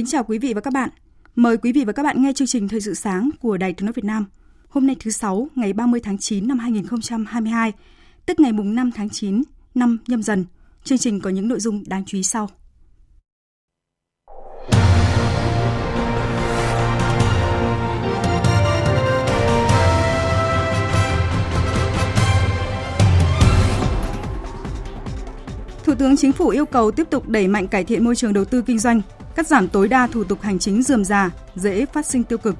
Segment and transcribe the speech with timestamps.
[0.00, 0.88] Kính chào quý vị và các bạn.
[1.36, 3.86] Mời quý vị và các bạn nghe chương trình Thời sự sáng của Đài Tiếng
[3.86, 4.26] nói Việt Nam.
[4.68, 7.72] Hôm nay thứ sáu, ngày 30 tháng 9 năm 2022,
[8.26, 9.42] tức ngày mùng 5 tháng 9
[9.74, 10.44] năm nhâm dần.
[10.84, 12.48] Chương trình có những nội dung đáng chú ý sau.
[25.84, 28.44] Thủ tướng Chính phủ yêu cầu tiếp tục đẩy mạnh cải thiện môi trường đầu
[28.44, 29.02] tư kinh doanh,
[29.36, 32.56] cắt giảm tối đa thủ tục hành chính dườm già, dễ phát sinh tiêu cực.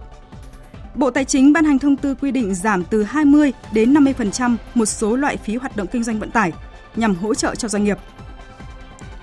[0.94, 4.86] Bộ Tài chính ban hành thông tư quy định giảm từ 20 đến 50% một
[4.86, 6.52] số loại phí hoạt động kinh doanh vận tải
[6.96, 7.98] nhằm hỗ trợ cho doanh nghiệp.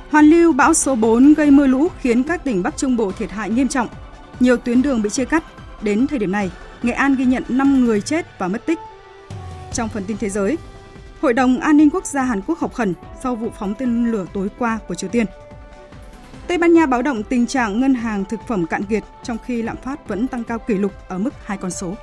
[0.10, 3.32] Hoàn lưu bão số 4 gây mưa lũ khiến các tỉnh Bắc Trung Bộ thiệt
[3.32, 3.88] hại nghiêm trọng.
[4.40, 5.44] Nhiều tuyến đường bị chia cắt.
[5.82, 6.52] Đến thời điểm này,
[6.84, 8.80] Nghệ An ghi nhận 5 người chết và mất tích.
[9.74, 10.58] Trong phần tin thế giới,
[11.22, 14.26] Hội đồng An ninh Quốc gia Hàn Quốc họp khẩn sau vụ phóng tên lửa
[14.34, 15.26] tối qua của Triều Tiên.
[16.48, 19.62] Tây Ban Nha báo động tình trạng ngân hàng thực phẩm cạn kiệt trong khi
[19.62, 21.96] lạm phát vẫn tăng cao kỷ lục ở mức hai con số.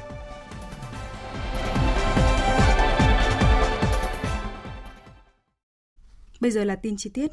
[6.40, 7.30] Bây giờ là tin chi tiết.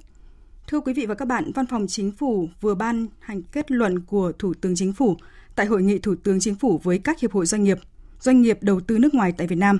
[0.67, 3.99] Thưa quý vị và các bạn, Văn phòng Chính phủ vừa ban hành kết luận
[3.99, 5.17] của Thủ tướng Chính phủ
[5.55, 7.77] tại hội nghị Thủ tướng Chính phủ với các hiệp hội doanh nghiệp,
[8.19, 9.79] doanh nghiệp đầu tư nước ngoài tại Việt Nam.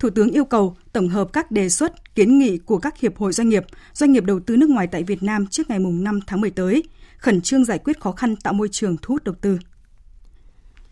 [0.00, 3.32] Thủ tướng yêu cầu tổng hợp các đề xuất, kiến nghị của các hiệp hội
[3.32, 6.40] doanh nghiệp, doanh nghiệp đầu tư nước ngoài tại Việt Nam trước ngày 5 tháng
[6.40, 6.82] 10 tới,
[7.18, 9.58] khẩn trương giải quyết khó khăn tạo môi trường thu hút đầu tư.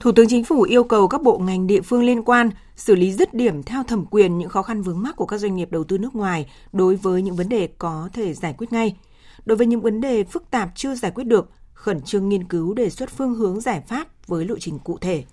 [0.01, 3.13] Thủ tướng Chính phủ yêu cầu các bộ ngành địa phương liên quan xử lý
[3.13, 5.85] dứt điểm theo thẩm quyền những khó khăn vướng mắc của các doanh nghiệp đầu
[5.85, 8.97] tư nước ngoài đối với những vấn đề có thể giải quyết ngay.
[9.45, 12.75] Đối với những vấn đề phức tạp chưa giải quyết được, khẩn trương nghiên cứu
[12.75, 15.25] đề xuất phương hướng giải pháp với lộ trình cụ thể.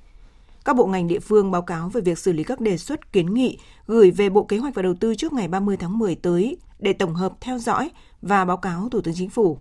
[0.66, 3.34] Các bộ ngành địa phương báo cáo về việc xử lý các đề xuất kiến
[3.34, 6.58] nghị gửi về Bộ Kế hoạch và Đầu tư trước ngày 30 tháng 10 tới
[6.80, 7.90] để tổng hợp theo dõi
[8.22, 9.58] và báo cáo Thủ tướng Chính phủ.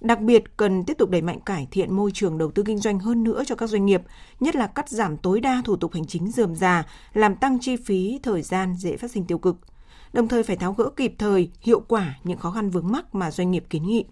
[0.00, 2.98] Đặc biệt cần tiếp tục đẩy mạnh cải thiện môi trường đầu tư kinh doanh
[2.98, 4.02] hơn nữa cho các doanh nghiệp,
[4.40, 7.76] nhất là cắt giảm tối đa thủ tục hành chính dườm già, làm tăng chi
[7.76, 9.56] phí, thời gian dễ phát sinh tiêu cực.
[10.12, 13.30] Đồng thời phải tháo gỡ kịp thời, hiệu quả những khó khăn vướng mắc mà
[13.30, 14.04] doanh nghiệp kiến nghị.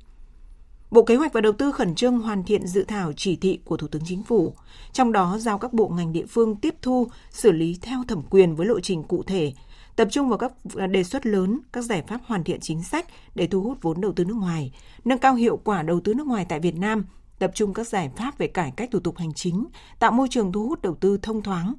[0.91, 3.77] Bộ Kế hoạch và Đầu tư khẩn trương hoàn thiện dự thảo chỉ thị của
[3.77, 4.55] Thủ tướng Chính phủ,
[4.93, 8.57] trong đó giao các bộ ngành địa phương tiếp thu, xử lý theo thẩm quyền
[8.57, 9.53] với lộ trình cụ thể,
[9.97, 10.53] tập trung vào các
[10.91, 14.13] đề xuất lớn, các giải pháp hoàn thiện chính sách để thu hút vốn đầu
[14.13, 14.73] tư nước ngoài,
[15.05, 17.05] nâng cao hiệu quả đầu tư nước ngoài tại Việt Nam,
[17.39, 19.67] tập trung các giải pháp về cải cách thủ tục hành chính,
[19.99, 21.75] tạo môi trường thu hút đầu tư thông thoáng.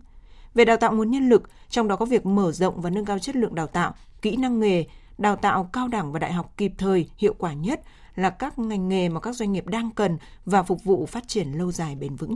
[0.53, 3.19] Về đào tạo nguồn nhân lực, trong đó có việc mở rộng và nâng cao
[3.19, 4.85] chất lượng đào tạo, kỹ năng nghề,
[5.17, 7.81] đào tạo cao đẳng và đại học kịp thời, hiệu quả nhất
[8.17, 11.51] là các ngành nghề mà các doanh nghiệp đang cần và phục vụ phát triển
[11.51, 12.35] lâu dài bền vững.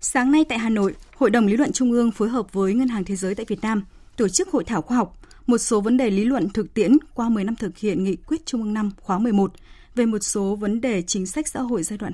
[0.00, 2.88] Sáng nay tại Hà Nội, Hội đồng Lý luận Trung ương phối hợp với Ngân
[2.88, 3.84] hàng Thế giới tại Việt Nam
[4.16, 7.28] tổ chức hội thảo khoa học một số vấn đề lý luận thực tiễn qua
[7.28, 9.52] 10 năm thực hiện nghị quyết Trung ương năm khóa 11
[9.94, 12.12] về một số vấn đề chính sách xã hội giai đoạn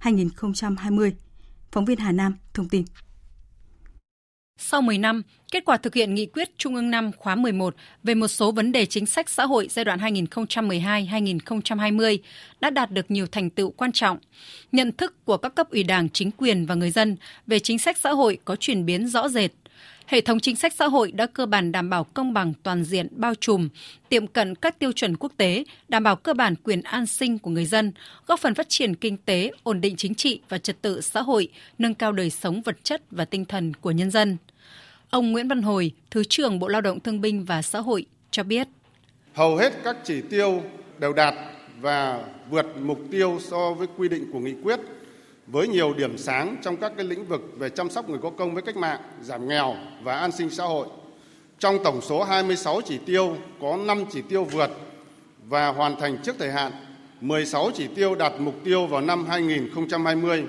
[0.00, 1.10] 2012-2020.
[1.72, 2.84] Phóng viên Hà Nam thông tin.
[4.58, 5.22] Sau 10 năm,
[5.52, 8.72] kết quả thực hiện nghị quyết Trung ương 5 khóa 11 về một số vấn
[8.72, 12.18] đề chính sách xã hội giai đoạn 2012-2020
[12.60, 14.18] đã đạt được nhiều thành tựu quan trọng.
[14.72, 17.98] Nhận thức của các cấp ủy đảng, chính quyền và người dân về chính sách
[17.98, 19.50] xã hội có chuyển biến rõ rệt.
[20.06, 23.08] Hệ thống chính sách xã hội đã cơ bản đảm bảo công bằng toàn diện
[23.10, 23.68] bao trùm,
[24.08, 27.50] tiệm cận các tiêu chuẩn quốc tế, đảm bảo cơ bản quyền an sinh của
[27.50, 27.92] người dân,
[28.26, 31.48] góp phần phát triển kinh tế, ổn định chính trị và trật tự xã hội,
[31.78, 34.36] nâng cao đời sống vật chất và tinh thần của nhân dân.
[35.10, 38.42] Ông Nguyễn Văn Hồi, Thứ trưởng Bộ Lao động Thương binh và Xã hội cho
[38.42, 38.68] biết.
[39.34, 40.62] Hầu hết các chỉ tiêu
[40.98, 41.34] đều đạt
[41.80, 44.80] và vượt mục tiêu so với quy định của nghị quyết
[45.46, 48.54] với nhiều điểm sáng trong các cái lĩnh vực về chăm sóc người có công
[48.54, 50.86] với cách mạng, giảm nghèo và an sinh xã hội.
[51.58, 54.70] Trong tổng số 26 chỉ tiêu có 5 chỉ tiêu vượt
[55.48, 56.72] và hoàn thành trước thời hạn,
[57.20, 60.44] 16 chỉ tiêu đạt mục tiêu vào năm 2020.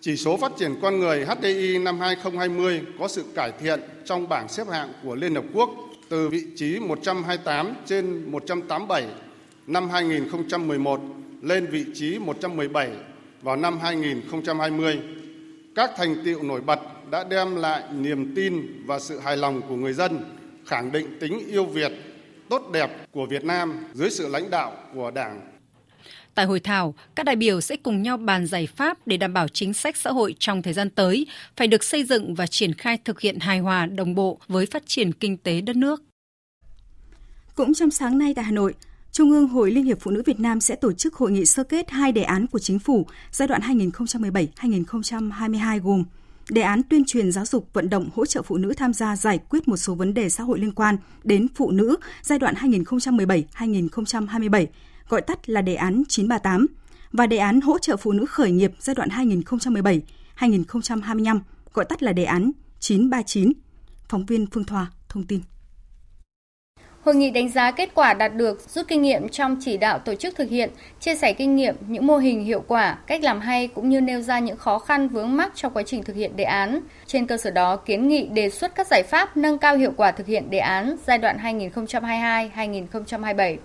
[0.00, 4.48] Chỉ số phát triển con người HDI năm 2020 có sự cải thiện trong bảng
[4.48, 5.70] xếp hạng của Liên Hợp Quốc
[6.08, 9.06] từ vị trí 128 trên 187
[9.66, 11.00] năm 2011
[11.42, 12.90] lên vị trí 117
[13.44, 15.00] vào năm 2020.
[15.74, 16.80] Các thành tiệu nổi bật
[17.10, 20.20] đã đem lại niềm tin và sự hài lòng của người dân,
[20.66, 21.92] khẳng định tính yêu Việt,
[22.48, 25.40] tốt đẹp của Việt Nam dưới sự lãnh đạo của Đảng.
[26.34, 29.48] Tại hội thảo, các đại biểu sẽ cùng nhau bàn giải pháp để đảm bảo
[29.48, 31.26] chính sách xã hội trong thời gian tới
[31.56, 34.82] phải được xây dựng và triển khai thực hiện hài hòa đồng bộ với phát
[34.86, 36.02] triển kinh tế đất nước.
[37.54, 38.74] Cũng trong sáng nay tại Hà Nội,
[39.14, 41.64] Trung ương Hội Liên hiệp Phụ nữ Việt Nam sẽ tổ chức hội nghị sơ
[41.64, 46.04] kết hai đề án của chính phủ giai đoạn 2017-2022 gồm
[46.50, 49.38] đề án tuyên truyền giáo dục vận động hỗ trợ phụ nữ tham gia giải
[49.48, 54.66] quyết một số vấn đề xã hội liên quan đến phụ nữ giai đoạn 2017-2027,
[55.08, 56.66] gọi tắt là đề án 938,
[57.12, 59.08] và đề án hỗ trợ phụ nữ khởi nghiệp giai đoạn
[60.38, 61.40] 2017-2025,
[61.74, 62.50] gọi tắt là đề án
[62.80, 63.52] 939.
[64.08, 65.40] Phóng viên Phương Thoa thông tin.
[67.04, 70.14] Hội nghị đánh giá kết quả đạt được, rút kinh nghiệm trong chỉ đạo tổ
[70.14, 70.70] chức thực hiện,
[71.00, 74.20] chia sẻ kinh nghiệm, những mô hình hiệu quả, cách làm hay cũng như nêu
[74.20, 76.80] ra những khó khăn vướng mắc trong quá trình thực hiện đề án.
[77.06, 80.12] Trên cơ sở đó, kiến nghị đề xuất các giải pháp nâng cao hiệu quả
[80.12, 83.56] thực hiện đề án giai đoạn 2022-2027.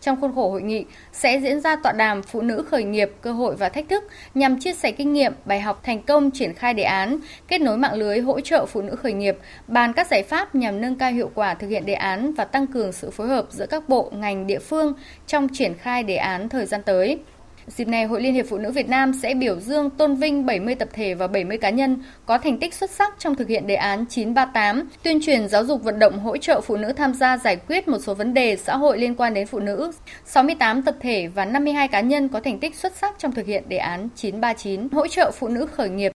[0.00, 3.32] Trong khuôn khổ hội nghị sẽ diễn ra tọa đàm Phụ nữ khởi nghiệp, cơ
[3.32, 4.04] hội và thách thức
[4.34, 7.76] nhằm chia sẻ kinh nghiệm, bài học thành công triển khai đề án, kết nối
[7.76, 9.36] mạng lưới hỗ trợ phụ nữ khởi nghiệp,
[9.68, 12.66] bàn các giải pháp nhằm nâng cao hiệu quả thực hiện đề án và tăng
[12.66, 14.92] cường sự phối hợp giữa các bộ, ngành, địa phương
[15.26, 17.18] trong triển khai đề án thời gian tới.
[17.66, 20.74] Dịp này, Hội Liên hiệp Phụ nữ Việt Nam sẽ biểu dương tôn vinh 70
[20.74, 23.74] tập thể và 70 cá nhân có thành tích xuất sắc trong thực hiện đề
[23.74, 27.56] án 938, tuyên truyền giáo dục vận động hỗ trợ phụ nữ tham gia giải
[27.56, 29.92] quyết một số vấn đề xã hội liên quan đến phụ nữ.
[30.24, 33.68] 68 tập thể và 52 cá nhân có thành tích xuất sắc trong thực hiện
[33.68, 36.12] đề án 939, hỗ trợ phụ nữ khởi nghiệp.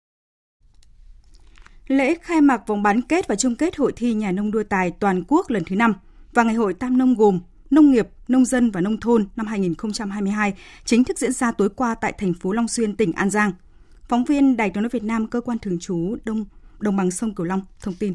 [1.86, 4.92] Lễ khai mạc vòng bán kết và chung kết hội thi nhà nông đua tài
[5.00, 5.94] toàn quốc lần thứ 5
[6.32, 7.40] và ngày hội Tam Nông gồm
[7.70, 10.54] Nông nghiệp, Nông dân và Nông thôn năm 2022
[10.84, 13.52] chính thức diễn ra tối qua tại thành phố Long Xuyên, tỉnh An Giang.
[14.08, 16.44] Phóng viên Đài tiếng nói Việt Nam cơ quan thường trú Đông
[16.78, 18.14] Đồng bằng sông Cửu Long thông tin.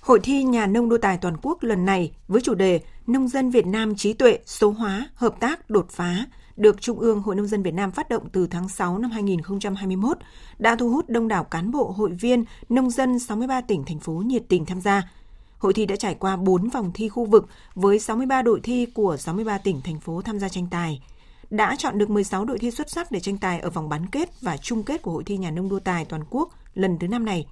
[0.00, 3.50] Hội thi nhà nông đua tài toàn quốc lần này với chủ đề Nông dân
[3.50, 6.26] Việt Nam trí tuệ, số hóa, hợp tác, đột phá
[6.56, 10.18] được Trung ương Hội Nông dân Việt Nam phát động từ tháng 6 năm 2021
[10.58, 14.12] đã thu hút đông đảo cán bộ, hội viên, nông dân 63 tỉnh, thành phố
[14.12, 15.02] nhiệt tình tham gia–
[15.62, 19.16] Hội thi đã trải qua 4 vòng thi khu vực với 63 đội thi của
[19.16, 21.02] 63 tỉnh, thành phố tham gia tranh tài.
[21.50, 24.40] Đã chọn được 16 đội thi xuất sắc để tranh tài ở vòng bán kết
[24.40, 27.24] và chung kết của Hội thi nhà nông đua tài toàn quốc lần thứ năm
[27.24, 27.46] này.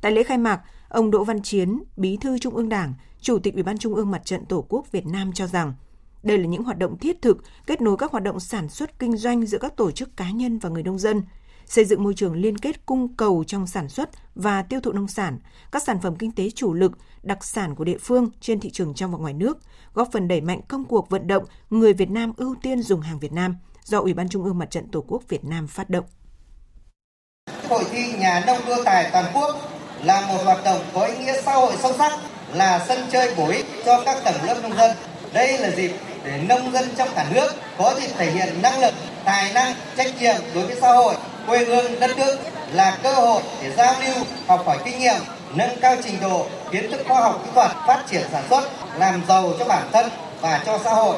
[0.00, 3.54] Tại lễ khai mạc, ông Đỗ Văn Chiến, Bí thư Trung ương Đảng, Chủ tịch
[3.54, 5.74] Ủy ban Trung ương Mặt trận Tổ quốc Việt Nam cho rằng
[6.22, 9.16] đây là những hoạt động thiết thực kết nối các hoạt động sản xuất kinh
[9.16, 11.22] doanh giữa các tổ chức cá nhân và người nông dân–
[11.72, 15.08] xây dựng môi trường liên kết cung cầu trong sản xuất và tiêu thụ nông
[15.08, 15.38] sản,
[15.72, 16.92] các sản phẩm kinh tế chủ lực,
[17.22, 19.58] đặc sản của địa phương trên thị trường trong và ngoài nước,
[19.94, 23.18] góp phần đẩy mạnh công cuộc vận động người Việt Nam ưu tiên dùng hàng
[23.18, 26.04] Việt Nam do Ủy ban Trung ương Mặt trận Tổ quốc Việt Nam phát động.
[27.68, 29.56] Hội thi nhà nông đua tài toàn quốc
[30.04, 32.18] là một hoạt động có ý nghĩa xã hội sâu sắc,
[32.54, 34.96] là sân chơi bổ ích cho các tầng lớp nông dân.
[35.32, 35.92] Đây là dịp
[36.24, 40.20] để nông dân trong cả nước có dịp thể hiện năng lực, tài năng, trách
[40.20, 41.14] nhiệm đối với xã hội
[41.46, 42.38] quê hương đất nước
[42.72, 45.20] là cơ hội để giao lưu, học hỏi kinh nghiệm,
[45.56, 49.20] nâng cao trình độ, kiến thức khoa học kỹ thuật, phát triển sản xuất, làm
[49.28, 50.10] giàu cho bản thân
[50.40, 51.16] và cho xã hội.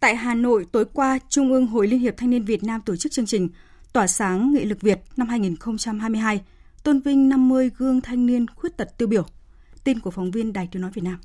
[0.00, 2.96] Tại Hà Nội, tối qua, Trung ương Hội Liên hiệp Thanh niên Việt Nam tổ
[2.96, 3.48] chức chương trình
[3.92, 6.40] Tỏa sáng nghị lực Việt năm 2022,
[6.82, 9.26] tôn vinh 50 gương thanh niên khuyết tật tiêu biểu.
[9.84, 11.18] Tin của phóng viên Đài Tiếng Nói Việt Nam.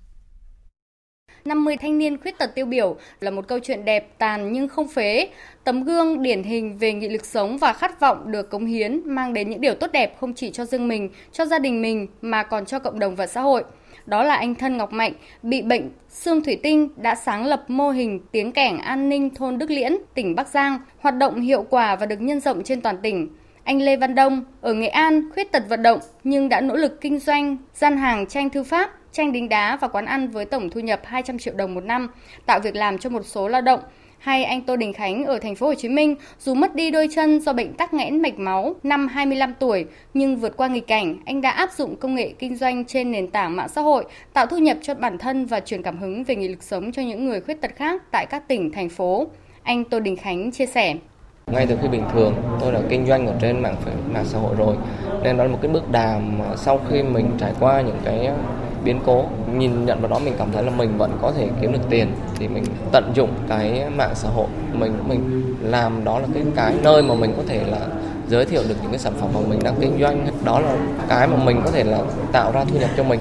[1.46, 4.88] 50 thanh niên khuyết tật tiêu biểu là một câu chuyện đẹp tàn nhưng không
[4.88, 5.28] phế,
[5.64, 9.34] tấm gương điển hình về nghị lực sống và khát vọng được cống hiến mang
[9.34, 12.44] đến những điều tốt đẹp không chỉ cho riêng mình, cho gia đình mình mà
[12.44, 13.64] còn cho cộng đồng và xã hội.
[14.06, 17.90] Đó là anh Thân Ngọc Mạnh, bị bệnh xương thủy tinh đã sáng lập mô
[17.90, 21.96] hình tiếng kẻng an ninh thôn Đức Liễn, tỉnh Bắc Giang, hoạt động hiệu quả
[21.96, 23.28] và được nhân rộng trên toàn tỉnh.
[23.64, 27.02] Anh Lê Văn Đông ở Nghệ An khuyết tật vận động nhưng đã nỗ lực
[27.02, 30.70] kinh doanh gian hàng tranh thư pháp tranh đính đá và quán ăn với tổng
[30.70, 32.10] thu nhập 200 triệu đồng một năm,
[32.46, 33.80] tạo việc làm cho một số lao động.
[34.20, 37.08] Hay anh Tô Đình Khánh ở thành phố Hồ Chí Minh, dù mất đi đôi
[37.16, 41.18] chân do bệnh tắc nghẽn mạch máu năm 25 tuổi, nhưng vượt qua nghịch cảnh,
[41.26, 44.46] anh đã áp dụng công nghệ kinh doanh trên nền tảng mạng xã hội, tạo
[44.46, 47.26] thu nhập cho bản thân và truyền cảm hứng về nghị lực sống cho những
[47.26, 49.28] người khuyết tật khác tại các tỉnh, thành phố.
[49.64, 50.96] Anh Tô Đình Khánh chia sẻ.
[51.52, 53.76] Ngay từ khi bình thường, tôi đã kinh doanh ở trên mạng
[54.14, 54.76] mạng xã hội rồi,
[55.24, 58.30] nên đó là một cái bước đàm sau khi mình trải qua những cái
[58.86, 59.26] biến cố.
[59.58, 62.08] Nhìn nhận vào đó mình cảm thấy là mình vẫn có thể kiếm được tiền.
[62.40, 64.48] Thì mình tận dụng cái mạng xã hội.
[64.74, 67.80] Mình mình làm đó là cái cái nơi mà mình có thể là
[68.28, 70.28] giới thiệu được những cái sản phẩm mà mình đang kinh doanh.
[70.46, 70.78] Đó là
[71.10, 72.02] cái mà mình có thể là
[72.32, 73.20] tạo ra thu nhập cho mình.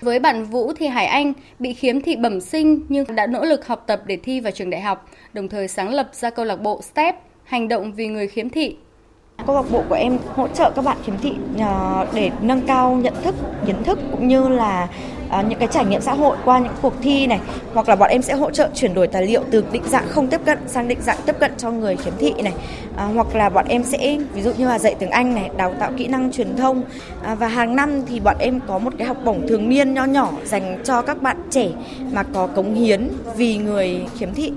[0.00, 3.66] Với bạn Vũ thì Hải Anh bị khiếm thị bẩm sinh nhưng đã nỗ lực
[3.66, 6.56] học tập để thi vào trường đại học, đồng thời sáng lập ra câu lạc
[6.56, 8.76] bộ STEP, hành động vì người khiếm thị.
[9.44, 12.94] Câu lạc bộ của em hỗ trợ các bạn khiếm thị à, để nâng cao
[12.94, 13.34] nhận thức,
[13.66, 14.88] kiến thức cũng như là
[15.30, 17.40] à, những cái trải nghiệm xã hội qua những cuộc thi này.
[17.74, 20.28] Hoặc là bọn em sẽ hỗ trợ chuyển đổi tài liệu từ định dạng không
[20.28, 22.52] tiếp cận sang định dạng tiếp cận cho người khiếm thị này.
[22.96, 25.74] À, hoặc là bọn em sẽ ví dụ như là dạy tiếng Anh này đào
[25.80, 26.82] tạo kỹ năng truyền thông.
[27.22, 30.04] À, và hàng năm thì bọn em có một cái học bổng thường niên nho
[30.04, 31.68] nhỏ dành cho các bạn trẻ
[32.12, 34.52] mà có cống hiến vì người khiếm thị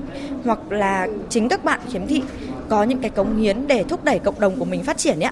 [0.46, 2.24] hoặc là chính các bạn khiếm thị
[2.70, 5.32] có những cái cống hiến để thúc đẩy cộng đồng của mình phát triển nhé.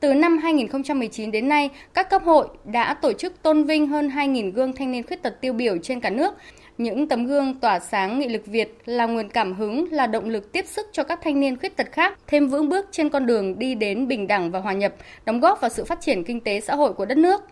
[0.00, 4.52] Từ năm 2019 đến nay, các cấp hội đã tổ chức tôn vinh hơn 2.000
[4.52, 6.34] gương thanh niên khuyết tật tiêu biểu trên cả nước.
[6.78, 10.52] Những tấm gương tỏa sáng nghị lực Việt là nguồn cảm hứng, là động lực
[10.52, 13.58] tiếp sức cho các thanh niên khuyết tật khác thêm vững bước trên con đường
[13.58, 14.94] đi đến bình đẳng và hòa nhập,
[15.24, 17.42] đóng góp vào sự phát triển kinh tế xã hội của đất nước.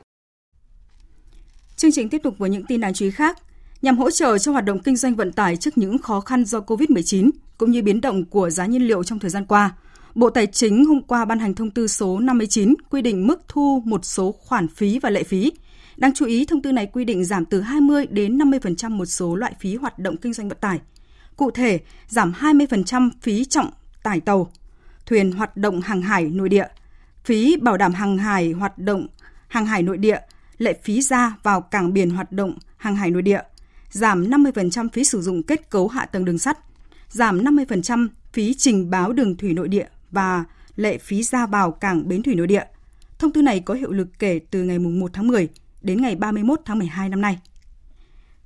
[1.77, 3.39] Chương trình tiếp tục với những tin đáng chú ý khác.
[3.83, 6.61] Nhằm hỗ trợ cho hoạt động kinh doanh vận tải trước những khó khăn do
[6.61, 9.75] COVID-19 cũng như biến động của giá nhiên liệu trong thời gian qua,
[10.15, 13.83] Bộ Tài chính hôm qua ban hành thông tư số 59 quy định mức thu
[13.85, 15.53] một số khoản phí và lệ phí.
[15.97, 19.37] Đáng chú ý, thông tư này quy định giảm từ 20 đến 50% một số
[19.37, 20.81] loại phí hoạt động kinh doanh vận tải.
[21.37, 23.71] Cụ thể, giảm 20% phí trọng
[24.03, 24.51] tải tàu,
[25.07, 26.67] thuyền hoạt động hàng hải nội địa,
[27.25, 29.07] phí bảo đảm hàng hải hoạt động
[29.49, 30.21] hàng hải nội địa,
[30.59, 33.41] lệ phí ra vào cảng biển hoạt động hàng hải nội địa,
[33.91, 36.59] giảm 50% phí sử dụng kết cấu hạ tầng đường sắt,
[37.09, 40.45] giảm 50% phí trình báo đường thủy nội địa và
[40.77, 42.65] lệ phí ra vào cảng bến thủy nội địa.
[43.19, 45.49] Thông tư này có hiệu lực kể từ ngày 1 tháng 10
[45.83, 47.39] đến ngày 31 tháng 12 năm nay.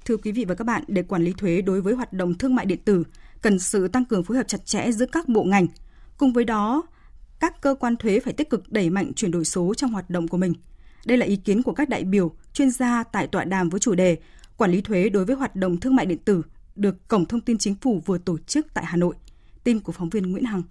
[0.05, 2.55] Thưa quý vị và các bạn, để quản lý thuế đối với hoạt động thương
[2.55, 3.05] mại điện tử,
[3.43, 5.67] cần sự tăng cường phối hợp chặt chẽ giữa các bộ ngành.
[6.17, 6.83] Cùng với đó,
[7.41, 10.29] các cơ quan thuế phải tích cực đẩy mạnh chuyển đổi số trong hoạt động
[10.29, 10.53] của mình.
[11.07, 13.95] Đây là ý kiến của các đại biểu, chuyên gia tại tọa đàm với chủ
[13.95, 14.19] đề
[14.56, 16.42] Quản lý thuế đối với hoạt động thương mại điện tử
[16.76, 19.14] được Cổng Thông tin Chính phủ vừa tổ chức tại Hà Nội.
[19.64, 20.62] Tin của phóng viên Nguyễn Hằng.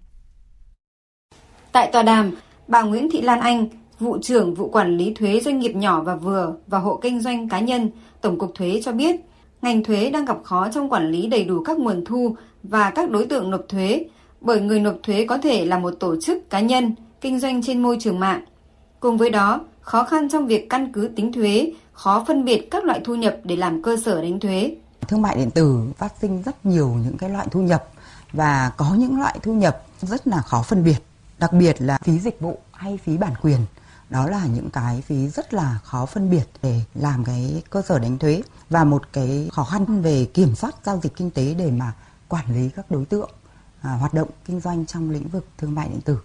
[1.72, 2.32] Tại tòa đàm,
[2.68, 6.16] bà Nguyễn Thị Lan Anh, vụ trưởng vụ quản lý thuế doanh nghiệp nhỏ và
[6.16, 7.90] vừa và hộ kinh doanh cá nhân,
[8.22, 9.16] Tổng cục Thuế cho biết,
[9.62, 13.12] ngành thuế đang gặp khó trong quản lý đầy đủ các nguồn thu và các
[13.12, 14.06] đối tượng nộp thuế,
[14.42, 17.82] bởi người nộp thuế có thể là một tổ chức cá nhân kinh doanh trên
[17.82, 18.46] môi trường mạng.
[19.00, 22.84] Cùng với đó, khó khăn trong việc căn cứ tính thuế, khó phân biệt các
[22.84, 24.76] loại thu nhập để làm cơ sở đánh thuế.
[25.08, 27.84] Thương mại điện tử phát sinh rất nhiều những cái loại thu nhập
[28.34, 30.98] và có những loại thu nhập rất là khó phân biệt
[31.40, 33.60] đặc biệt là phí dịch vụ hay phí bản quyền
[34.10, 38.00] đó là những cái phí rất là khó phân biệt để làm cái cơ sở
[38.00, 41.72] đánh thuế và một cái khó khăn về kiểm soát giao dịch kinh tế để
[41.72, 41.94] mà
[42.28, 43.30] quản lý các đối tượng
[43.82, 46.18] à, hoạt động kinh doanh trong lĩnh vực thương mại điện tử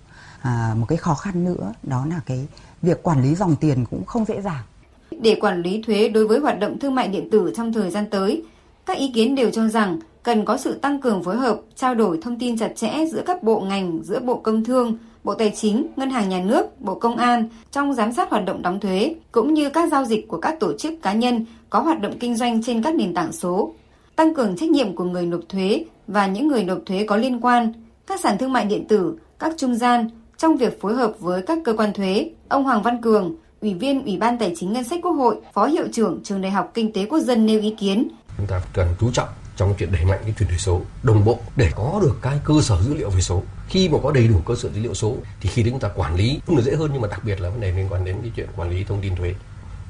[0.42, 2.46] à, một cái khó khăn nữa đó là cái
[2.82, 4.62] việc quản lý dòng tiền cũng không dễ dàng
[5.10, 8.10] để quản lý thuế đối với hoạt động thương mại điện tử trong thời gian
[8.10, 8.42] tới
[8.86, 12.18] các ý kiến đều cho rằng cần có sự tăng cường phối hợp, trao đổi
[12.22, 15.86] thông tin chặt chẽ giữa các bộ ngành, giữa Bộ Công Thương, Bộ Tài chính,
[15.96, 19.54] Ngân hàng Nhà nước, Bộ Công an trong giám sát hoạt động đóng thuế, cũng
[19.54, 22.62] như các giao dịch của các tổ chức cá nhân có hoạt động kinh doanh
[22.62, 23.74] trên các nền tảng số.
[24.16, 27.40] Tăng cường trách nhiệm của người nộp thuế và những người nộp thuế có liên
[27.40, 27.72] quan,
[28.06, 31.58] các sản thương mại điện tử, các trung gian trong việc phối hợp với các
[31.64, 32.30] cơ quan thuế.
[32.48, 35.66] Ông Hoàng Văn Cường, Ủy viên Ủy ban Tài chính Ngân sách Quốc hội, Phó
[35.66, 38.08] Hiệu trưởng Trường Đại học Kinh tế Quốc dân nêu ý kiến.
[38.36, 41.38] Chúng ta cần chú trọng trong chuyện đẩy mạnh cái chuyển đổi số đồng bộ
[41.56, 44.40] để có được cái cơ sở dữ liệu về số khi mà có đầy đủ
[44.46, 46.90] cơ sở dữ liệu số thì khi chúng ta quản lý cũng là dễ hơn
[46.92, 49.00] nhưng mà đặc biệt là vấn đề liên quan đến cái chuyện quản lý thông
[49.02, 49.34] tin thuế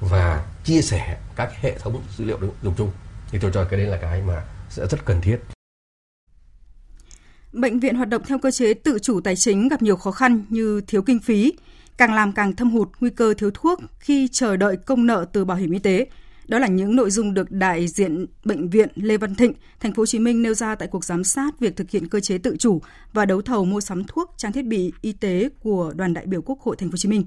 [0.00, 2.90] và chia sẻ các hệ thống dữ liệu dùng chung
[3.30, 5.38] thì tôi cho cái đấy là cái mà sẽ rất cần thiết
[7.52, 10.44] Bệnh viện hoạt động theo cơ chế tự chủ tài chính gặp nhiều khó khăn
[10.48, 11.52] như thiếu kinh phí,
[11.96, 15.44] càng làm càng thâm hụt nguy cơ thiếu thuốc khi chờ đợi công nợ từ
[15.44, 16.06] bảo hiểm y tế,
[16.48, 20.00] đó là những nội dung được đại diện bệnh viện Lê Văn Thịnh, thành phố
[20.00, 22.56] Hồ Chí Minh nêu ra tại cuộc giám sát việc thực hiện cơ chế tự
[22.58, 22.80] chủ
[23.12, 26.42] và đấu thầu mua sắm thuốc, trang thiết bị y tế của đoàn đại biểu
[26.42, 27.24] Quốc hội thành phố Hồ Chí Minh.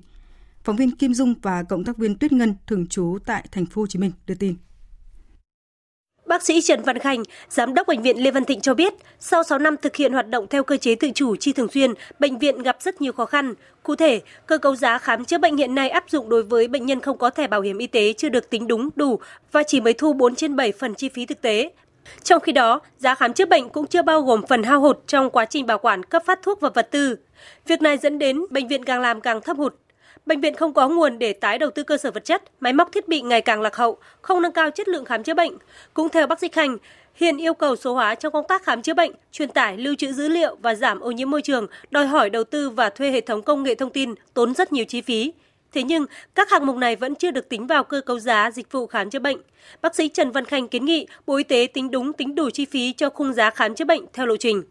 [0.64, 3.82] Phóng viên Kim Dung và cộng tác viên Tuyết Ngân thường trú tại thành phố
[3.82, 4.56] Hồ Chí Minh đưa tin.
[6.32, 9.44] Bác sĩ Trần Văn Khanh, Giám đốc Bệnh viện Lê Văn Thịnh cho biết, sau
[9.44, 12.38] 6 năm thực hiện hoạt động theo cơ chế tự chủ chi thường xuyên, bệnh
[12.38, 13.54] viện gặp rất nhiều khó khăn.
[13.84, 16.86] Cụ thể, cơ cấu giá khám chữa bệnh hiện nay áp dụng đối với bệnh
[16.86, 19.20] nhân không có thẻ bảo hiểm y tế chưa được tính đúng đủ
[19.52, 21.72] và chỉ mới thu 4 trên 7 phần chi phí thực tế.
[22.24, 25.30] Trong khi đó, giá khám chữa bệnh cũng chưa bao gồm phần hao hụt trong
[25.30, 27.16] quá trình bảo quản cấp phát thuốc và vật tư.
[27.68, 29.76] Việc này dẫn đến bệnh viện càng làm càng thấp hụt,
[30.26, 32.92] Bệnh viện không có nguồn để tái đầu tư cơ sở vật chất, máy móc
[32.92, 35.58] thiết bị ngày càng lạc hậu, không nâng cao chất lượng khám chữa bệnh.
[35.94, 36.78] Cũng theo bác sĩ Khanh,
[37.16, 40.12] hiện yêu cầu số hóa trong công tác khám chữa bệnh, truyền tải, lưu trữ
[40.12, 43.22] dữ liệu và giảm ô nhiễm môi trường đòi hỏi đầu tư và thuê hệ
[43.22, 45.34] thống công nghệ thông tin tốn rất nhiều chi phí.
[45.74, 48.72] Thế nhưng, các hạng mục này vẫn chưa được tính vào cơ cấu giá dịch
[48.72, 49.38] vụ khám chữa bệnh.
[49.82, 52.66] Bác sĩ Trần Văn Khanh kiến nghị Bộ Y tế tính đúng tính đủ chi
[52.66, 54.64] phí cho khung giá khám chữa bệnh theo lộ trình.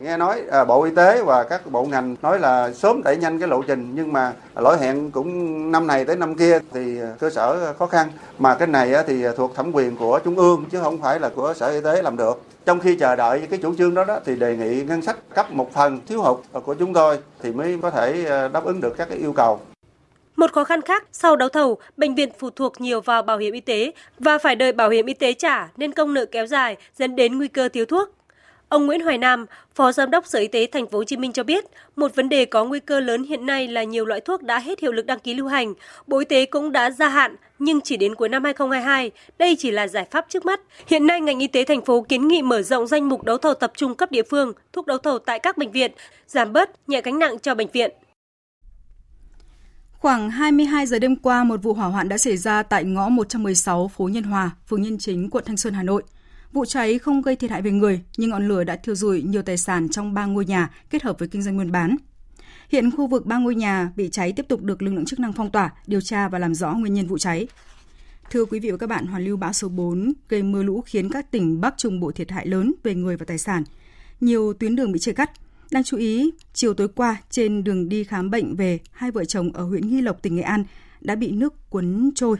[0.00, 3.38] Nghe nói à, Bộ Y tế và các bộ ngành nói là sớm đẩy nhanh
[3.38, 7.14] cái lộ trình nhưng mà lỗi hẹn cũng năm này tới năm kia thì à,
[7.18, 8.08] cơ sở khó khăn
[8.38, 11.54] mà cái này thì thuộc thẩm quyền của trung ương chứ không phải là của
[11.54, 12.42] sở y tế làm được.
[12.64, 15.52] Trong khi chờ đợi cái chủ trương đó, đó thì đề nghị ngân sách cấp
[15.52, 18.94] một phần thiếu hụt của chúng tôi thì mới có thể à, đáp ứng được
[18.98, 19.60] các cái yêu cầu.
[20.36, 23.54] Một khó khăn khác, sau đấu thầu, bệnh viện phụ thuộc nhiều vào bảo hiểm
[23.54, 26.76] y tế và phải đợi bảo hiểm y tế trả nên công nợ kéo dài
[26.96, 28.08] dẫn đến nguy cơ thiếu thuốc.
[28.72, 31.32] Ông Nguyễn Hoài Nam, Phó Giám đốc Sở Y tế Thành phố Hồ Chí Minh
[31.32, 31.64] cho biết,
[31.96, 34.80] một vấn đề có nguy cơ lớn hiện nay là nhiều loại thuốc đã hết
[34.80, 35.74] hiệu lực đăng ký lưu hành.
[36.06, 39.10] Bộ Y tế cũng đã gia hạn nhưng chỉ đến cuối năm 2022.
[39.38, 40.60] Đây chỉ là giải pháp trước mắt.
[40.86, 43.54] Hiện nay ngành y tế thành phố kiến nghị mở rộng danh mục đấu thầu
[43.54, 45.92] tập trung cấp địa phương, thuốc đấu thầu tại các bệnh viện,
[46.26, 47.90] giảm bớt nhẹ gánh nặng cho bệnh viện.
[49.92, 53.88] Khoảng 22 giờ đêm qua, một vụ hỏa hoạn đã xảy ra tại ngõ 116
[53.88, 56.02] phố Nhân Hòa, phường Nhân Chính, quận Thanh Xuân, Hà Nội.
[56.52, 59.42] Vụ cháy không gây thiệt hại về người, nhưng ngọn lửa đã thiêu rụi nhiều
[59.42, 61.96] tài sản trong ba ngôi nhà kết hợp với kinh doanh buôn bán.
[62.68, 65.32] Hiện khu vực ba ngôi nhà bị cháy tiếp tục được lực lượng chức năng
[65.32, 67.46] phong tỏa, điều tra và làm rõ nguyên nhân vụ cháy.
[68.30, 71.10] Thưa quý vị và các bạn, hoàn lưu bão số 4 gây mưa lũ khiến
[71.10, 73.64] các tỉnh Bắc Trung Bộ thiệt hại lớn về người và tài sản.
[74.20, 75.30] Nhiều tuyến đường bị chia cắt.
[75.70, 79.52] Đang chú ý, chiều tối qua trên đường đi khám bệnh về, hai vợ chồng
[79.52, 80.64] ở huyện Nghi Lộc, tỉnh Nghệ An
[81.00, 82.36] đã bị nước cuốn trôi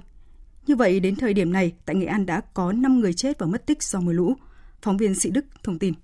[0.67, 3.47] như vậy, đến thời điểm này, tại Nghệ An đã có 5 người chết và
[3.47, 4.35] mất tích do mưa lũ.
[4.83, 5.95] Phóng viên Sĩ Đức thông tin.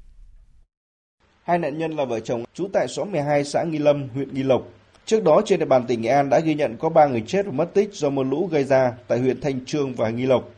[1.43, 4.43] Hai nạn nhân là vợ chồng trú tại xóm 12 xã Nghi Lâm, huyện Nghi
[4.43, 4.69] Lộc.
[5.07, 7.47] Trước đó trên địa bàn tỉnh Nghệ An đã ghi nhận có 3 người chết
[7.47, 10.51] và mất tích do mưa lũ gây ra tại huyện Thanh Trương và Nghi Lộc.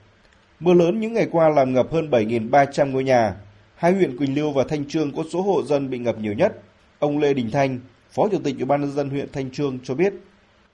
[0.61, 3.35] Mưa lớn những ngày qua làm ngập hơn 7.300 ngôi nhà.
[3.75, 6.63] Hai huyện Quỳnh Lưu và Thanh Trương có số hộ dân bị ngập nhiều nhất.
[6.99, 7.81] Ông Lê Đình Thanh,
[8.11, 10.13] Phó Chủ tịch Ủy ban nhân dân huyện Thanh Trương cho biết.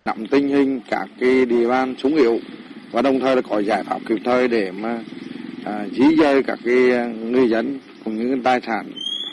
[0.05, 2.39] Nắm tình hình các cái địa bàn súng yếu
[2.97, 5.01] và đồng thời là có giải pháp kịp thời để mà
[5.65, 8.93] à, di dời các cái à, người dân cũng như tài sản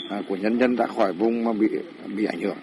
[0.10, 1.68] à, của nhân dân ra khỏi vùng mà bị
[2.16, 2.58] bị ảnh hưởng.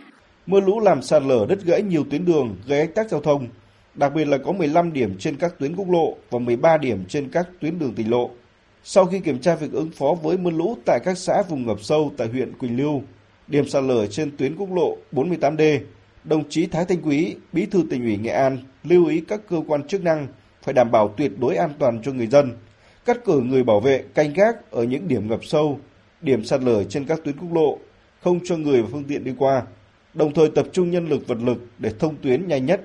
[0.47, 3.49] Mưa lũ làm sạt lở đất gãy nhiều tuyến đường, gây ách tắc giao thông.
[3.95, 7.29] Đặc biệt là có 15 điểm trên các tuyến quốc lộ và 13 điểm trên
[7.29, 8.31] các tuyến đường tỉnh lộ.
[8.85, 11.81] Sau khi kiểm tra việc ứng phó với mưa lũ tại các xã vùng ngập
[11.81, 13.03] sâu tại huyện Quỳnh Lưu,
[13.49, 15.79] điểm sạt lở trên tuyến quốc lộ 48D,
[16.25, 19.63] đồng chí Thái Thanh Quý, Bí thư tỉnh ủy Nghệ An lưu ý các cơ
[19.67, 20.27] quan chức năng
[20.63, 22.53] phải đảm bảo tuyệt đối an toàn cho người dân,
[23.05, 25.81] cắt cử người bảo vệ canh gác ở những điểm ngập sâu,
[26.21, 27.79] điểm sạt lở trên các tuyến quốc lộ,
[28.23, 29.63] không cho người và phương tiện đi qua,
[30.15, 32.81] đồng thời tập trung nhân lực vật lực để thông tuyến nhanh nhất.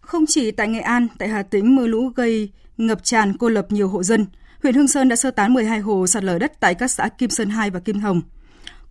[0.00, 3.66] Không chỉ tại Nghệ An, tại Hà Tĩnh mưa lũ gây ngập tràn cô lập
[3.70, 4.26] nhiều hộ dân.
[4.62, 7.30] Huyện Hương Sơn đã sơ tán 12 hồ sạt lở đất tại các xã Kim
[7.30, 8.22] Sơn 2 và Kim Hồng.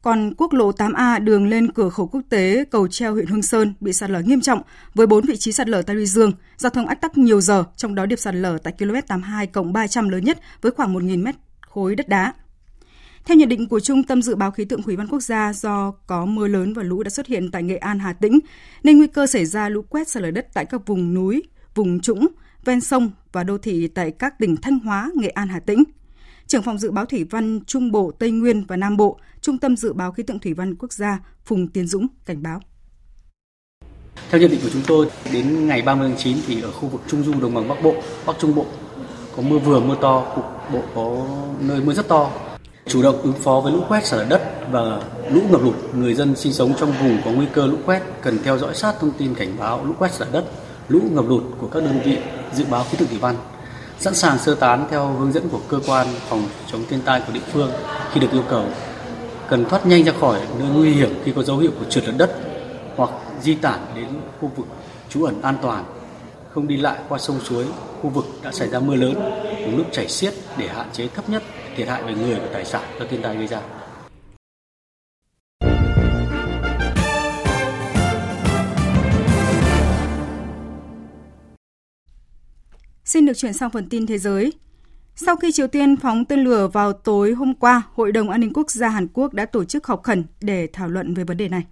[0.04, 3.74] Còn quốc lộ 8A đường lên cửa khẩu quốc tế cầu treo huyện Hương Sơn
[3.80, 4.62] bị sạt lở nghiêm trọng
[4.94, 7.64] với 4 vị trí sạt lở tại Ly Dương, giao thông ách tắc nhiều giờ,
[7.76, 11.24] trong đó điểm sạt lở tại km 82 cộng 300 lớn nhất với khoảng 1.000
[11.24, 12.34] mét khối đất đá.
[13.26, 15.92] Theo nhận định của Trung tâm Dự báo Khí tượng Thủy văn Quốc gia, do
[16.08, 18.40] có mưa lớn và lũ đã xuất hiện tại Nghệ An, Hà Tĩnh,
[18.84, 21.44] nên nguy cơ xảy ra lũ quét sạt lở đất tại các vùng núi,
[21.76, 22.28] vùng trũng,
[22.66, 25.84] ven sông và đô thị tại các tỉnh Thanh Hóa, Nghệ An, Hà Tĩnh–
[26.54, 29.78] trưởng phòng dự báo thủy văn Trung Bộ, Tây Nguyên và Nam Bộ, Trung tâm
[29.78, 32.60] Dự báo Khí tượng Thủy văn Quốc gia Phùng Tiến Dũng cảnh báo.
[34.30, 37.02] Theo nhận định của chúng tôi, đến ngày 30 tháng 9 thì ở khu vực
[37.08, 38.66] Trung Du Đồng bằng Bắc Bộ, Bắc Trung Bộ
[39.36, 41.28] có mưa vừa mưa to, cục bộ có
[41.60, 42.32] nơi mưa rất to.
[42.88, 46.14] Chủ động ứng phó với lũ quét sạt lở đất và lũ ngập lụt, người
[46.14, 49.12] dân sinh sống trong vùng có nguy cơ lũ quét cần theo dõi sát thông
[49.18, 50.52] tin cảnh báo lũ quét sạt lở đất,
[50.88, 52.18] lũ ngập lụt của các đơn vị
[52.54, 53.36] dự báo khí tượng thủy văn
[54.00, 57.34] sẵn sàng sơ tán theo hướng dẫn của cơ quan phòng chống thiên tai của
[57.34, 57.72] địa phương
[58.12, 58.66] khi được yêu cầu.
[59.50, 62.14] Cần thoát nhanh ra khỏi nơi nguy hiểm khi có dấu hiệu của trượt lở
[62.18, 62.32] đất
[62.96, 63.10] hoặc
[63.42, 64.08] di tản đến
[64.42, 64.68] khu vực
[65.10, 65.84] trú ẩn an toàn.
[66.54, 67.66] Không đi lại qua sông suối,
[68.02, 69.14] khu vực đã xảy ra mưa lớn
[69.78, 71.44] nước chảy xiết để hạn chế thấp nhất
[71.76, 73.62] thiệt hại về người và tài sản do thiên tai gây ra.
[83.14, 84.54] Xin được chuyển sang phần tin thế giới.
[85.16, 88.54] Sau khi Triều Tiên phóng tên lửa vào tối hôm qua, Hội đồng An ninh
[88.54, 91.50] Quốc gia Hàn Quốc đã tổ chức họp khẩn để thảo luận về vấn đề
[91.50, 91.64] này.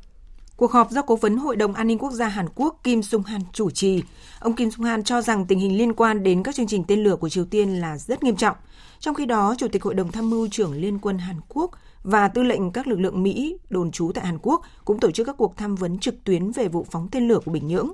[0.56, 3.23] Cuộc họp do Cố vấn Hội đồng An ninh Quốc gia Hàn Quốc Kim Sung
[3.23, 4.04] Han chủ trì.
[4.39, 7.04] Ông Kim Sung Han cho rằng tình hình liên quan đến các chương trình tên
[7.04, 8.58] lửa của Triều Tiên là rất nghiêm trọng.
[8.99, 11.71] Trong khi đó, Chủ tịch Hội đồng Tham mưu trưởng Liên quân Hàn Quốc
[12.04, 15.27] và tư lệnh các lực lượng Mỹ đồn trú tại Hàn Quốc cũng tổ chức
[15.27, 17.89] các cuộc tham vấn trực tuyến về vụ phóng tên lửa của Bình Nhưỡng.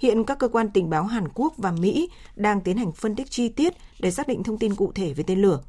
[0.00, 3.30] Hiện các cơ quan tình báo Hàn Quốc và Mỹ đang tiến hành phân tích
[3.30, 5.60] chi tiết để xác định thông tin cụ thể về tên lửa.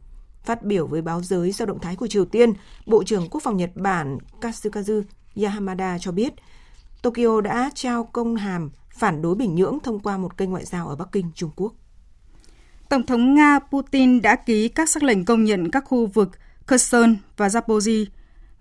[0.43, 2.53] Phát biểu với báo giới sau động thái của Triều Tiên,
[2.85, 5.03] Bộ trưởng Quốc phòng Nhật Bản Katsukazu
[5.43, 6.33] Yahamada cho biết,
[7.01, 10.87] Tokyo đã trao công hàm phản đối Bình Nhưỡng thông qua một kênh ngoại giao
[10.87, 11.73] ở Bắc Kinh, Trung Quốc.
[12.89, 16.29] Tổng thống Nga Putin đã ký các sắc lệnh công nhận các khu vực
[16.67, 18.05] Kherson và Zaporizhia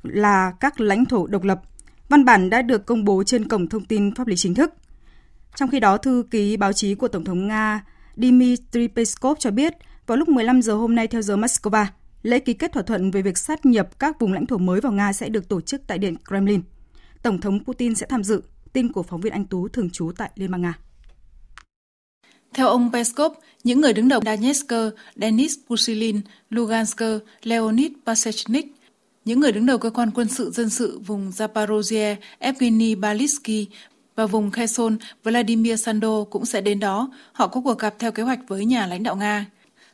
[0.02, 1.62] là các lãnh thổ độc lập.
[2.08, 4.74] Văn bản đã được công bố trên cổng thông tin pháp lý chính thức.
[5.56, 7.84] Trong khi đó, thư ký báo chí của Tổng thống Nga
[8.16, 9.74] Dmitry Peskov cho biết
[10.06, 11.86] vào lúc 15 giờ hôm nay theo giờ Moscow,
[12.22, 14.92] lễ ký kết thỏa thuận về việc sát nhập các vùng lãnh thổ mới vào
[14.92, 16.62] Nga sẽ được tổ chức tại Điện Kremlin.
[17.22, 18.42] Tổng thống Putin sẽ tham dự.
[18.72, 20.78] Tin của phóng viên Anh Tú thường trú tại Liên bang Nga.
[22.54, 23.32] Theo ông Peskov,
[23.64, 24.72] những người đứng đầu Donetsk,
[25.16, 27.02] Denis pusilin Lugansk,
[27.42, 28.74] Leonid Pasechnik,
[29.24, 33.68] những người đứng đầu cơ quan quân sự dân sự vùng Zaporozhye, Evgeny Balitsky
[34.16, 37.10] và vùng Kherson, Vladimir Sando cũng sẽ đến đó.
[37.32, 39.46] Họ có cuộc gặp theo kế hoạch với nhà lãnh đạo Nga.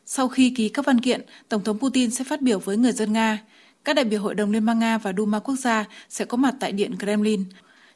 [0.07, 3.13] Sau khi ký các văn kiện, Tổng thống Putin sẽ phát biểu với người dân
[3.13, 3.39] Nga.
[3.85, 6.55] Các đại biểu Hội đồng Liên bang Nga và Duma quốc gia sẽ có mặt
[6.61, 7.45] tại Điện Kremlin.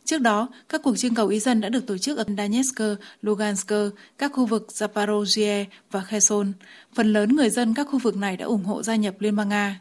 [0.04, 2.80] Trước đó, các cuộc trưng cầu ý dân đã được tổ chức ở Donetsk,
[3.22, 3.72] Lugansk,
[4.18, 6.52] các khu vực Zaporozhye và Kherson.
[6.94, 9.48] Phần lớn người dân các khu vực này đã ủng hộ gia nhập Liên bang
[9.48, 9.80] Nga.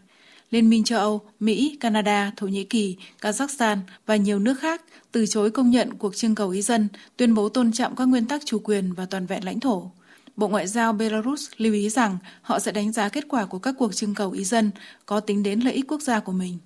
[0.52, 4.82] Liên minh châu Âu, Mỹ, Canada, Thổ Nhĩ Kỳ, Kazakhstan và nhiều nước khác
[5.12, 8.26] từ chối công nhận cuộc trưng cầu ý dân, tuyên bố tôn trọng các nguyên
[8.26, 9.92] tắc chủ quyền và toàn vẹn lãnh thổ.
[10.36, 13.76] Bộ Ngoại giao Belarus lưu ý rằng họ sẽ đánh giá kết quả của các
[13.78, 14.72] cuộc trưng cầu ý dân
[15.06, 16.58] có tính đến lợi ích quốc gia của mình.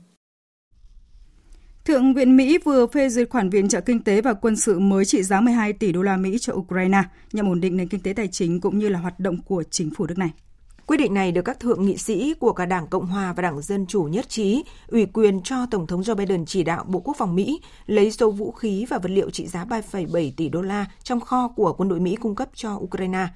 [1.86, 5.06] Thượng viện Mỹ vừa phê duyệt khoản viện trợ kinh tế và quân sự mới
[5.06, 8.13] trị giá 12 tỷ đô la Mỹ cho Ukraine nhằm ổn định nền kinh tế
[8.13, 10.30] tài chính cũng như là hoạt động của chính phủ nước này.
[10.88, 13.62] Quyết định này được các thượng nghị sĩ của cả Đảng Cộng hòa và Đảng
[13.62, 17.17] Dân Chủ nhất trí, ủy quyền cho Tổng thống Joe Biden chỉ đạo Bộ Quốc
[17.17, 20.86] phòng Mỹ lấy số vũ khí và vật liệu trị giá 3,7 tỷ đô la
[21.04, 23.28] trong kho của quân đội Mỹ cung cấp cho Ukraine.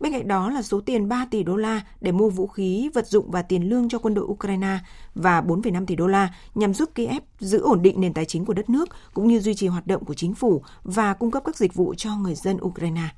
[0.00, 3.06] Bên cạnh đó là số tiền 3 tỷ đô la để mua vũ khí, vật
[3.06, 4.78] dụng và tiền lương cho quân đội Ukraine
[5.14, 8.54] và 4,5 tỷ đô la nhằm giúp Kiev giữ ổn định nền tài chính của
[8.54, 11.56] đất nước cũng như duy trì hoạt động của chính phủ và cung cấp các
[11.56, 13.08] dịch vụ cho người dân Ukraine.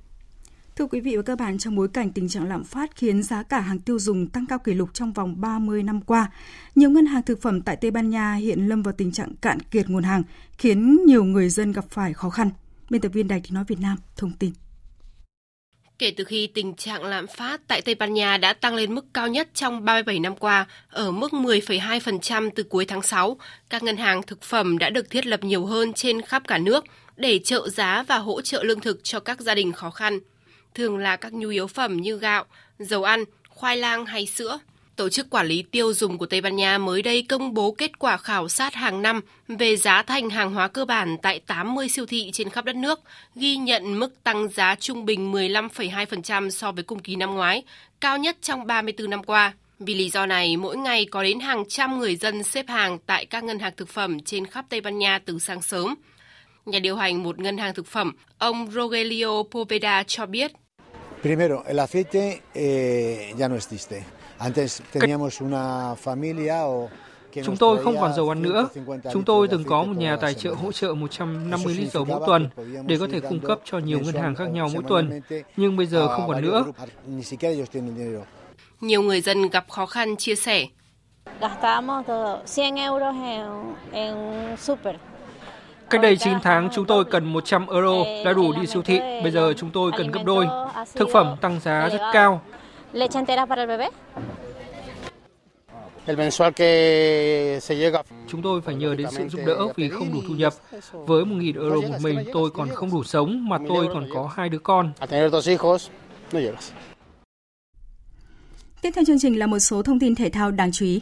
[0.77, 3.43] Thưa quý vị và các bạn, trong bối cảnh tình trạng lạm phát khiến giá
[3.43, 6.31] cả hàng tiêu dùng tăng cao kỷ lục trong vòng 30 năm qua,
[6.75, 9.61] nhiều ngân hàng thực phẩm tại Tây Ban Nha hiện lâm vào tình trạng cạn
[9.61, 10.23] kiệt nguồn hàng,
[10.59, 12.51] khiến nhiều người dân gặp phải khó khăn.
[12.91, 14.53] Biên tập viên Đài Tiếng Nói Việt Nam thông tin.
[15.99, 19.07] Kể từ khi tình trạng lạm phát tại Tây Ban Nha đã tăng lên mức
[19.15, 23.37] cao nhất trong 37 năm qua, ở mức 10,2% từ cuối tháng 6,
[23.71, 26.85] các ngân hàng thực phẩm đã được thiết lập nhiều hơn trên khắp cả nước
[27.17, 30.19] để trợ giá và hỗ trợ lương thực cho các gia đình khó khăn
[30.77, 32.45] thường là các nhu yếu phẩm như gạo,
[32.79, 34.59] dầu ăn, khoai lang hay sữa.
[34.97, 37.99] Tổ chức Quản lý Tiêu dùng của Tây Ban Nha mới đây công bố kết
[37.99, 42.07] quả khảo sát hàng năm về giá thành hàng hóa cơ bản tại 80 siêu
[42.07, 43.01] thị trên khắp đất nước,
[43.35, 47.62] ghi nhận mức tăng giá trung bình 15,2% so với cùng kỳ năm ngoái,
[48.01, 49.53] cao nhất trong 34 năm qua.
[49.79, 53.27] Vì lý do này, mỗi ngày có đến hàng trăm người dân xếp hàng tại
[53.27, 55.95] các ngân hàng thực phẩm trên khắp Tây Ban Nha từ sáng sớm.
[56.67, 60.53] Nhà điều hành một ngân hàng thực phẩm, ông Rogelio Poveda cho biết
[61.22, 64.05] Primero, el aceite eh, ya no existe.
[64.38, 66.88] Antes teníamos una familia o
[67.44, 68.68] Chúng tôi không còn dầu ăn nữa.
[69.12, 72.48] Chúng tôi từng có một nhà tài trợ hỗ trợ 150 lít dầu mỗi tuần
[72.87, 75.20] để có thể cung cấp cho nhiều ngân hàng khác nhau mỗi tuần,
[75.57, 76.64] nhưng bây giờ không còn nữa.
[78.81, 80.66] Nhiều người dân gặp khó khăn chia sẻ.
[85.90, 89.31] Cách đây 9 tháng chúng tôi cần 100 euro là đủ đi siêu thị, bây
[89.31, 90.46] giờ chúng tôi cần gấp đôi.
[90.94, 92.42] Thực phẩm tăng giá rất cao.
[98.29, 100.53] Chúng tôi phải nhờ đến sự giúp đỡ vì không đủ thu nhập.
[100.92, 104.49] Với 1.000 euro một mình tôi còn không đủ sống mà tôi còn có hai
[104.49, 104.92] đứa con.
[108.83, 111.01] Tiếp theo chương trình là một số thông tin thể thao đáng chú ý.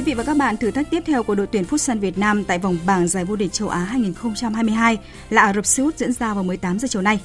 [0.00, 2.44] Quý vị và các bạn, thử thách tiếp theo của đội tuyển Futsal Việt Nam
[2.44, 4.98] tại vòng bảng giải vô địch châu Á 2022
[5.30, 7.20] là Ả Rập Xê Út diễn ra vào 18 giờ chiều nay.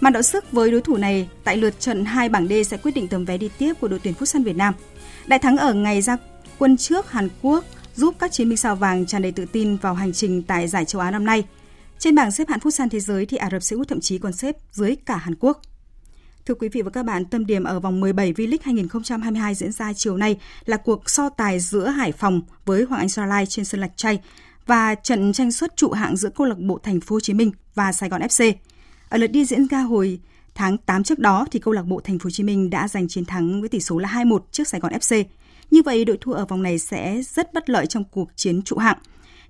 [0.00, 2.94] Màn đọ sức với đối thủ này tại lượt trận 2 bảng D sẽ quyết
[2.94, 4.74] định tấm vé đi tiếp của đội tuyển Futsal Việt Nam.
[5.26, 6.16] Đại thắng ở ngày ra
[6.58, 7.64] quân trước Hàn Quốc
[7.96, 10.84] giúp các chiến binh sao vàng tràn đầy tự tin vào hành trình tại giải
[10.84, 11.44] châu Á năm nay.
[11.98, 14.32] Trên bảng xếp hạng Futsal thế giới thì Ả Rập Xê Út thậm chí còn
[14.32, 15.62] xếp dưới cả Hàn Quốc.
[16.46, 19.92] Thưa quý vị và các bạn, tâm điểm ở vòng 17 V-League 2022 diễn ra
[19.92, 23.64] chiều nay là cuộc so tài giữa Hải Phòng với Hoàng Anh Gia Lai trên
[23.64, 24.20] sân Lạch Tray
[24.66, 27.52] và trận tranh suất trụ hạng giữa câu lạc bộ Thành phố Hồ Chí Minh
[27.74, 28.52] và Sài Gòn FC.
[29.08, 30.20] Ở lượt đi diễn ra hồi
[30.54, 33.08] tháng 8 trước đó thì câu lạc bộ Thành phố Hồ Chí Minh đã giành
[33.08, 35.24] chiến thắng với tỷ số là 2-1 trước Sài Gòn FC.
[35.70, 38.76] Như vậy đội thua ở vòng này sẽ rất bất lợi trong cuộc chiến trụ
[38.76, 38.98] hạng.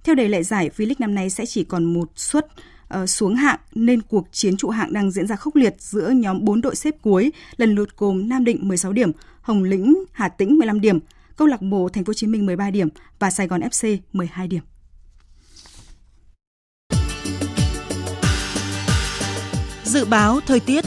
[0.05, 2.46] Theo đề lệ giải, V-League năm nay sẽ chỉ còn một suất
[3.03, 6.44] uh, xuống hạng nên cuộc chiến trụ hạng đang diễn ra khốc liệt giữa nhóm
[6.44, 10.59] 4 đội xếp cuối lần lượt gồm Nam Định 16 điểm, Hồng Lĩnh, Hà Tĩnh
[10.59, 10.98] 15 điểm,
[11.37, 14.48] câu lạc bộ Thành phố Hồ Chí Minh 13 điểm và Sài Gòn FC 12
[14.48, 14.62] điểm.
[19.85, 20.85] Dự báo thời tiết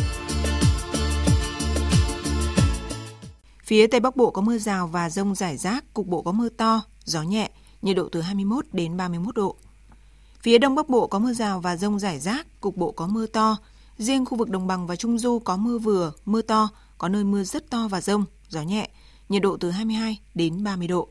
[3.64, 6.50] Phía Tây Bắc Bộ có mưa rào và rông rải rác, cục bộ có mưa
[6.50, 7.50] to, gió nhẹ,
[7.82, 9.56] nhiệt độ từ 21 đến 31 độ.
[10.44, 13.26] Phía Đông Bắc Bộ có mưa rào và rông rải rác, cục bộ có mưa
[13.26, 13.58] to.
[13.98, 17.24] Riêng khu vực Đồng bằng và Trung Du có mưa vừa, mưa to, có nơi
[17.24, 18.90] mưa rất to và rông, gió nhẹ,
[19.30, 21.08] nhiệt độ từ 22 đến 30 độ.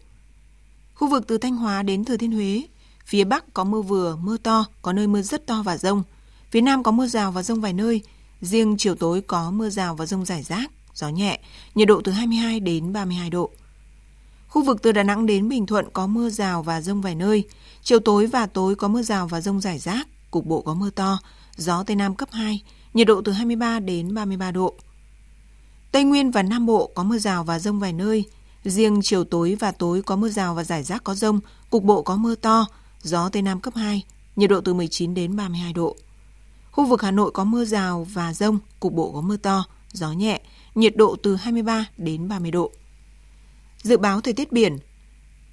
[0.95, 2.63] Khu vực từ Thanh Hóa đến Thừa Thiên Huế,
[3.07, 6.03] phía Bắc có mưa vừa, mưa to, có nơi mưa rất to và rông.
[6.51, 8.01] Phía Nam có mưa rào và rông vài nơi,
[8.41, 11.41] riêng chiều tối có mưa rào và rông rải rác, gió nhẹ,
[11.75, 13.51] nhiệt độ từ 22 đến 32 độ.
[14.53, 17.45] Khu vực từ Đà Nẵng đến Bình Thuận có mưa rào và rông vài nơi.
[17.83, 20.91] Chiều tối và tối có mưa rào và rông rải rác, cục bộ có mưa
[20.91, 21.19] to,
[21.57, 22.63] gió Tây Nam cấp 2,
[22.95, 24.75] nhiệt độ từ 23 đến 33 độ.
[25.93, 28.25] Tây Nguyên và Nam Bộ có mưa rào và rông vài nơi.
[28.65, 32.03] Riêng chiều tối và tối có mưa rào và rải rác có rông, cục bộ
[32.03, 32.67] có mưa to,
[33.03, 34.05] gió Tây Nam cấp 2,
[34.37, 35.97] nhiệt độ từ 19 đến 32 độ.
[36.71, 40.13] Khu vực Hà Nội có mưa rào và rông, cục bộ có mưa to, gió
[40.13, 40.41] nhẹ,
[40.75, 42.73] nhiệt độ từ 23 đến 30 độ.
[43.83, 44.79] Dự báo thời tiết biển,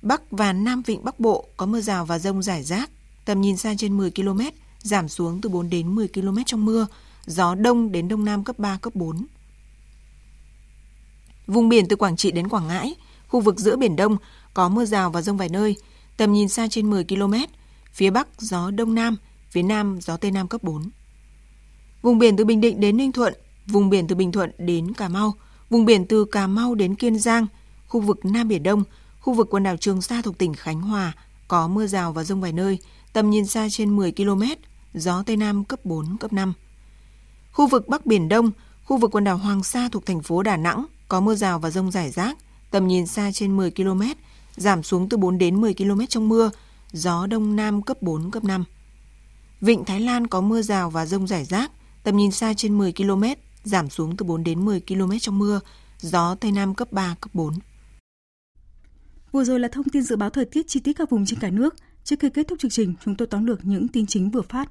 [0.02, 2.90] Bắc và Nam Vịnh Bắc Bộ có mưa rào và rông rải rác,
[3.26, 4.42] tầm nhìn xa trên 10 km,
[4.80, 6.88] giảm xuống từ 4 đến 10 km trong mưa,
[7.26, 9.26] gió đông đến đông nam cấp 3, cấp 4.
[11.48, 12.96] Vùng biển từ Quảng Trị đến Quảng Ngãi,
[13.28, 14.18] khu vực giữa Biển Đông
[14.54, 15.76] có mưa rào và rông vài nơi,
[16.18, 17.34] tầm nhìn xa trên 10 km,
[17.94, 19.18] phía Bắc gió Đông Nam,
[19.50, 20.90] phía Nam gió Tây Nam cấp 4.
[22.02, 23.34] Vùng biển từ Bình Định đến Ninh Thuận,
[23.66, 25.34] vùng biển từ Bình Thuận đến Cà Mau,
[25.70, 27.48] vùng biển từ Cà Mau đến Kiên Giang,
[27.90, 28.84] khu vực Nam Biển Đông,
[29.20, 31.14] khu vực quần đảo Trường Sa thuộc tỉnh Khánh Hòa
[31.48, 32.80] có mưa rào và rông vài nơi,
[33.14, 34.44] tầm nhìn xa trên 10 km,
[34.94, 36.54] gió Tây Nam cấp 4, cấp 5.
[37.52, 38.52] Khu vực Bắc Biển Đông,
[38.86, 41.70] khu vực quần đảo Hoàng Sa thuộc thành phố Đà Nẵng có mưa rào và
[41.70, 42.38] rông rải rác,
[42.72, 44.02] tầm nhìn xa trên 10 km,
[44.56, 46.52] giảm xuống từ 4 đến 10 km trong mưa,
[46.92, 48.64] gió Đông Nam cấp 4, cấp 5.
[49.62, 51.72] Vịnh Thái Lan có mưa rào và rông rải rác,
[52.04, 53.24] tầm nhìn xa trên 10 km,
[53.64, 55.60] giảm xuống từ 4 đến 10 km trong mưa,
[56.00, 57.54] gió Tây Nam cấp 3, cấp 4.
[59.32, 61.50] Vừa rồi là thông tin dự báo thời tiết chi tiết các vùng trên cả
[61.50, 61.76] nước.
[62.04, 64.70] Trước khi kết thúc chương trình, chúng tôi tóm lược những tin chính vừa phát.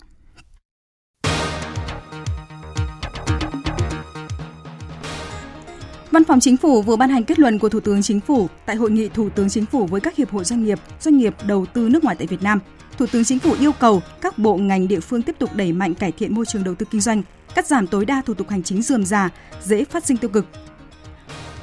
[6.10, 8.76] Văn phòng Chính phủ vừa ban hành kết luận của Thủ tướng Chính phủ tại
[8.76, 11.66] hội nghị Thủ tướng Chính phủ với các hiệp hội doanh nghiệp, doanh nghiệp đầu
[11.66, 12.60] tư nước ngoài tại Việt Nam.
[12.98, 15.94] Thủ tướng Chính phủ yêu cầu các bộ ngành địa phương tiếp tục đẩy mạnh
[15.94, 17.22] cải thiện môi trường đầu tư kinh doanh,
[17.54, 19.30] cắt giảm tối đa thủ tục hành chính dườm già,
[19.64, 20.46] dễ phát sinh tiêu cực,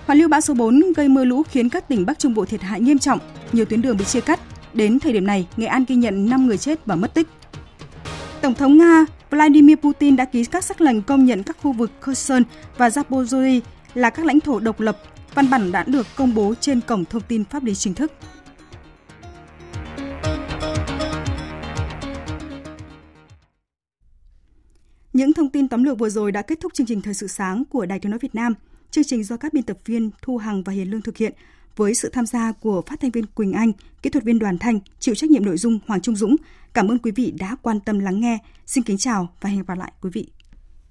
[0.05, 2.61] Hoàn lưu bão số 4 gây mưa lũ khiến các tỉnh Bắc Trung Bộ thiệt
[2.61, 3.19] hại nghiêm trọng,
[3.51, 4.39] nhiều tuyến đường bị chia cắt.
[4.73, 7.27] Đến thời điểm này, Nghệ An ghi nhận 5 người chết và mất tích.
[8.41, 11.91] Tổng thống Nga Vladimir Putin đã ký các sắc lệnh công nhận các khu vực
[12.01, 12.43] Kherson
[12.77, 13.61] và Zaporizhia
[13.93, 14.97] là các lãnh thổ độc lập.
[15.35, 18.11] Văn bản đã được công bố trên cổng thông tin pháp lý chính thức.
[25.13, 27.63] Những thông tin tóm lược vừa rồi đã kết thúc chương trình Thời sự sáng
[27.69, 28.53] của Đài Tiếng Nói Việt Nam.
[28.95, 31.33] Chương trình do các biên tập viên Thu Hằng và Hiền Lương thực hiện
[31.75, 34.79] với sự tham gia của phát thanh viên Quỳnh Anh, kỹ thuật viên Đoàn Thanh,
[34.99, 36.35] chịu trách nhiệm nội dung Hoàng Trung Dũng.
[36.73, 38.37] Cảm ơn quý vị đã quan tâm lắng nghe.
[38.65, 40.27] Xin kính chào và hẹn gặp lại quý vị.